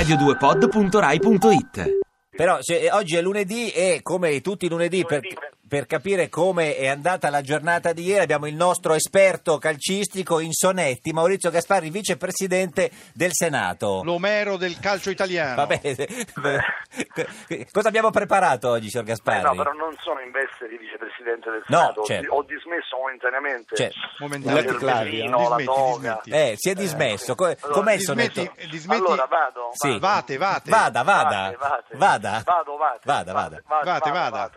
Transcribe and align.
radio2pod.rai.it 0.00 1.98
Però 2.30 2.58
se- 2.60 2.88
oggi 2.92 3.16
è 3.16 3.22
lunedì 3.22 3.70
e 3.70 3.98
come 4.02 4.40
tutti 4.40 4.66
i 4.66 4.68
lunedì 4.68 5.04
per, 5.04 5.22
Lunedì. 5.22 5.36
Per 5.68 5.86
capire 5.86 6.28
come 6.28 6.76
è 6.76 6.86
andata 6.88 7.28
la 7.30 7.42
giornata 7.42 7.92
di 7.92 8.04
ieri 8.04 8.22
abbiamo 8.22 8.46
il 8.46 8.54
nostro 8.54 8.94
esperto 8.94 9.58
calcistico 9.58 10.40
in 10.40 10.52
sonetti, 10.52 11.12
Maurizio 11.12 11.50
Gasparri, 11.50 11.90
vicepresidente 11.90 12.90
del 13.12 13.30
Senato. 13.32 14.00
L'Omero 14.02 14.56
del 14.56 14.78
calcio 14.80 15.10
italiano. 15.10 15.54
Vabbè, 15.56 15.80
cosa 17.72 17.88
abbiamo 17.88 18.10
preparato 18.10 18.70
oggi, 18.70 18.88
signor 18.88 19.04
Eh, 19.06 19.08
Gasparri? 19.10 19.42
no, 19.42 19.54
però 19.62 19.72
non 19.72 19.94
sono 20.00 20.20
in 20.20 20.30
veste 20.30 20.68
di 20.68 20.76
vicepresidente 20.78 21.50
del 21.50 21.62
No, 21.68 21.78
Senato, 21.78 22.02
certo. 22.04 22.34
ho 22.34 22.42
dismesso 22.42 22.96
momentaneamente 22.96 23.76
Cioè, 23.76 23.90
Momentaneamente. 24.18 24.84
la 24.84 25.02
Dismetti, 25.04 25.64
toga. 25.64 26.20
dismetti. 26.24 26.30
Eh, 26.30 26.54
si 26.56 26.70
è 26.70 26.74
dismesso. 26.74 27.34
Co- 27.34 27.44
Allora, 27.46 27.68
Com'è 27.72 27.92
il 27.92 27.98
dismetti, 27.98 28.34
sonetto? 28.34 28.60
eh, 28.60 28.66
dismetti- 28.68 29.02
Allora 29.04 29.26
vado, 29.26 29.70
Sì. 29.74 29.88
vado. 29.88 29.98
Vate, 30.18 30.36
vate. 30.36 30.70
Vada, 30.70 31.02
vada, 31.02 31.28
Vate, 31.28 31.56
vate. 31.58 31.96
vada. 31.96 32.42
Vado, 32.44 32.76
vate. 32.76 33.00
Vada, 33.04 33.32
vada. 33.32 33.62
Vate, 33.84 34.10
vada. 34.10 34.50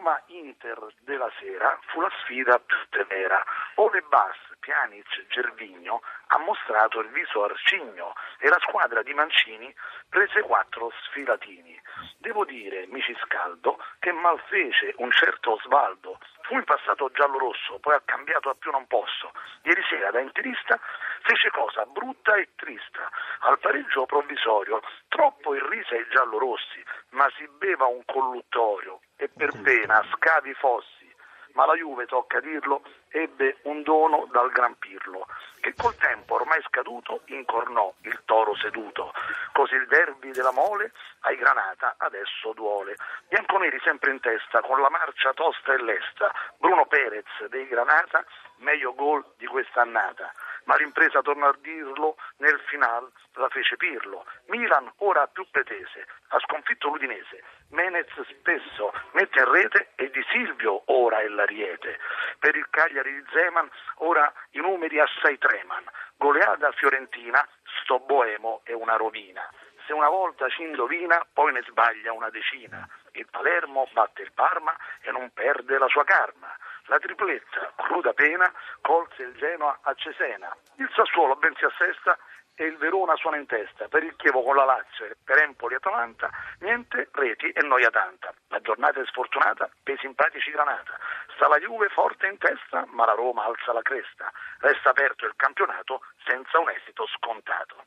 Roma-Inter 0.00 0.94
della 1.00 1.30
sera 1.38 1.78
fu 1.88 2.00
la 2.00 2.10
sfida 2.22 2.58
più 2.58 2.76
severa. 2.90 3.44
Ove 3.74 4.00
Bass, 4.08 4.36
Pjanic, 4.58 5.26
Gervigno 5.28 6.00
ha 6.28 6.38
mostrato 6.38 7.00
il 7.00 7.10
viso 7.10 7.44
arcigno 7.44 8.14
e 8.38 8.48
la 8.48 8.58
squadra 8.60 9.02
di 9.02 9.12
Mancini 9.12 9.72
prese 10.08 10.40
quattro 10.40 10.90
sfilatini. 11.04 11.78
Devo 12.16 12.46
dire, 12.46 12.86
mi 12.86 13.02
ci 13.02 13.14
scaldo, 13.24 13.78
che 13.98 14.12
malfece 14.12 14.94
un 14.96 15.10
certo 15.10 15.52
Osvaldo. 15.52 16.18
Fu 16.50 16.56
in 16.56 16.64
passato 16.64 17.12
giallo-rosso, 17.14 17.78
poi 17.78 17.94
ha 17.94 18.02
cambiato 18.04 18.50
a 18.50 18.56
più 18.56 18.72
non 18.72 18.84
posso. 18.88 19.30
Ieri 19.62 19.84
sera 19.88 20.10
da 20.10 20.18
interista 20.18 20.80
fece 21.22 21.48
cosa 21.50 21.86
brutta 21.86 22.34
e 22.34 22.48
trista. 22.56 23.08
Al 23.42 23.60
pareggio 23.60 24.04
provvisorio, 24.04 24.82
troppo 25.06 25.54
irrise 25.54 25.94
ai 25.94 26.08
giallorossi, 26.10 26.82
ma 27.10 27.30
si 27.36 27.48
beva 27.56 27.86
un 27.86 28.04
colluttorio 28.04 28.98
e 29.14 29.28
per 29.28 29.52
pena 29.62 30.04
scavi 30.10 30.52
fossi. 30.54 31.08
Ma 31.52 31.66
la 31.66 31.74
Juve, 31.74 32.06
tocca 32.06 32.40
dirlo, 32.40 32.82
ebbe 33.10 33.58
un 33.62 33.84
dono 33.84 34.26
dal 34.32 34.50
Gran 34.50 34.76
Pirlo, 34.76 35.28
che 35.60 35.74
col 35.76 35.94
tempo 35.96 36.34
ormai 36.34 36.60
scaduto 36.62 37.22
incornò 37.26 37.92
il 38.02 38.20
toro 38.24 38.54
seduto. 38.56 39.12
Così 39.52 39.74
il 39.74 39.86
derby 39.86 40.30
della 40.32 40.52
mole 40.52 40.92
ai 41.20 41.36
Granata 41.36 41.94
adesso 41.98 42.52
duole. 42.52 42.96
Bianconeri 43.28 43.78
sempre 43.84 44.10
in 44.10 44.20
testa, 44.20 44.60
con 44.60 44.80
la 44.80 44.90
marcia 44.90 45.32
tosta 45.32 45.72
e 45.72 45.82
lesta. 45.82 46.32
Bruno 46.58 46.86
Perez 46.86 47.46
dei 47.48 47.66
Granata, 47.68 48.24
meglio 48.56 48.94
gol 48.94 49.24
di 49.36 49.46
quest'annata. 49.46 50.32
Ma 50.64 50.76
l'impresa, 50.76 51.22
torno 51.22 51.46
a 51.46 51.56
dirlo, 51.60 52.16
nel 52.38 52.60
final 52.66 53.10
la 53.34 53.48
fece 53.48 53.76
Pirlo. 53.76 54.24
Milan 54.46 54.90
ora 54.98 55.22
ha 55.22 55.26
più 55.26 55.46
pretese, 55.50 56.06
ha 56.28 56.38
sconfitto 56.40 56.88
l'Udinese. 56.88 57.42
Menez 57.70 58.08
spesso 58.28 58.92
mette 59.12 59.38
in 59.38 59.50
rete 59.50 59.90
e 59.94 60.10
di 60.10 60.22
Silvio 60.30 60.82
ora 60.86 61.20
è 61.20 61.28
l'ariete. 61.28 61.98
Per 62.40 62.56
il 62.56 62.66
Cagliari 62.70 63.12
di 63.12 63.24
Zeman 63.32 63.68
ora 63.96 64.32
i 64.52 64.60
numeri 64.60 64.98
assai 64.98 65.36
treman. 65.36 65.84
Goleada 66.16 66.72
fiorentina, 66.72 67.46
sto 67.82 67.98
boemo 67.98 68.62
è 68.64 68.72
una 68.72 68.96
rovina. 68.96 69.46
Se 69.86 69.92
una 69.92 70.08
volta 70.08 70.48
ci 70.48 70.62
indovina, 70.62 71.22
poi 71.34 71.52
ne 71.52 71.62
sbaglia 71.68 72.14
una 72.14 72.30
decina. 72.30 72.88
Il 73.12 73.26
Palermo 73.30 73.86
batte 73.92 74.22
il 74.22 74.32
Parma 74.32 74.74
e 75.02 75.10
non 75.10 75.30
perde 75.34 75.76
la 75.76 75.88
sua 75.88 76.04
karma. 76.04 76.48
La 76.86 76.98
tripletta, 76.98 77.72
cruda 77.76 78.14
pena, 78.14 78.50
colse 78.80 79.22
il 79.22 79.36
Genoa 79.36 79.78
a 79.82 79.92
Cesena. 79.92 80.56
Il 80.76 80.90
Sassuolo 80.94 81.36
ben 81.36 81.54
si 81.56 81.66
assesta 81.66 82.16
e 82.60 82.66
il 82.66 82.76
Verona 82.76 83.16
suona 83.16 83.38
in 83.38 83.46
testa. 83.46 83.88
Per 83.88 84.02
il 84.02 84.14
Chievo 84.16 84.42
con 84.42 84.54
la 84.54 84.64
Lazio 84.64 85.06
e 85.06 85.16
per 85.24 85.42
Empoli 85.42 85.74
e 85.74 85.76
Atalanta, 85.76 86.30
niente 86.60 87.08
reti 87.12 87.50
e 87.50 87.62
noia 87.62 87.90
tanta. 87.90 88.34
La 88.48 88.60
giornata 88.60 89.00
è 89.00 89.06
sfortunata 89.06 89.68
per 89.82 89.94
i 89.94 89.98
simpatici 89.98 90.50
Granata. 90.50 90.98
Sta 91.40 91.48
la 91.48 91.56
Juve 91.56 91.88
forte 91.88 92.26
in 92.26 92.36
testa, 92.36 92.84
ma 92.92 93.06
la 93.06 93.14
Roma 93.14 93.46
alza 93.46 93.72
la 93.72 93.80
cresta. 93.80 94.30
Resta 94.58 94.90
aperto 94.90 95.24
il 95.24 95.32
campionato 95.36 96.00
senza 96.28 96.58
un 96.60 96.68
esito 96.68 97.06
scontato. 97.16 97.80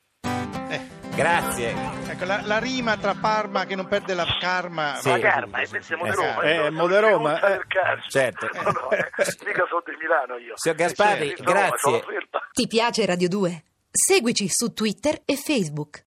Grazie. 1.13 1.75
Ecco, 2.09 2.25
la, 2.25 2.41
la 2.43 2.57
rima 2.57 2.97
tra 2.97 3.13
Parma 3.13 3.65
che 3.65 3.75
non 3.75 3.85
perde 3.87 4.15
la 4.15 4.25
karma. 4.39 4.95
Sì. 4.95 5.09
Ma 5.09 5.19
Carma, 5.19 5.59
eh, 5.59 5.67
siamo 5.83 6.05
di 6.05 6.09
Eh, 6.09 6.15
Roma. 6.15 6.41
eh, 6.41 6.99
Roma, 6.99 7.39
eh. 7.53 7.59
Certo. 8.07 8.49
No, 8.53 8.61
no, 8.71 8.89
eh, 8.89 9.11
mica 9.45 9.65
sono 9.69 9.83
di 9.85 9.95
Milano 10.01 10.37
io. 10.37 10.53
Signor 10.57 10.79
Eh, 10.81 10.93
Roma, 10.97 11.51
grazie. 11.51 12.01
ferma. 12.01 12.47
Ti 12.51 12.67
piace 12.67 13.05
Radio 13.05 13.27
2? 13.29 13.63
Seguici 13.91 14.49
su 14.49 14.73
Twitter 14.73 15.21
e 15.25 15.35
Facebook. 15.35 16.01